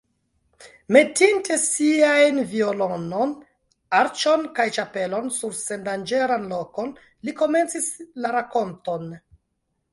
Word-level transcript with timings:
Metinte 0.95 1.57
siajn 1.63 2.39
violonon, 2.53 3.35
arĉon 3.99 4.49
kaj 4.61 4.67
ĉapelon 4.79 5.29
sur 5.37 5.55
sendanĝeran 5.61 6.51
lokon, 6.57 6.93
li 7.31 7.39
komencis 7.45 7.95
la 8.25 8.37
rakonton. 8.41 9.11